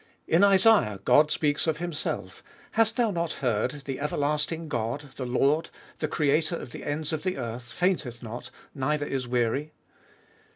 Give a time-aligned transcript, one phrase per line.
[0.25, 5.69] In Isaiah God speaks of Himself: "Hast thou not heard, the everlasting God, the Lord,
[5.99, 9.73] the Creator of the ends of the earth fainteth not, neither is weary."